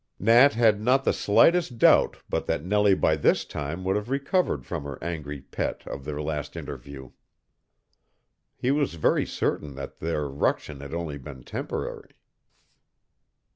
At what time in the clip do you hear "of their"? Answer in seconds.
5.85-6.19